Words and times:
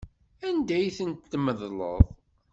Anda 0.47 0.73
ay 0.77 0.87
tent-tmeḍleḍ? 0.97 2.01